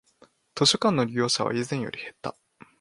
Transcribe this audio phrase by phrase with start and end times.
[0.55, 2.35] 図書館の利用者は以前より減った